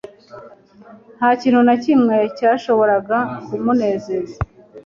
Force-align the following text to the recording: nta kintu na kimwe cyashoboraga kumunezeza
nta 1.17 1.29
kintu 1.41 1.61
na 1.67 1.75
kimwe 1.83 2.17
cyashoboraga 2.37 3.17
kumunezeza 3.45 4.35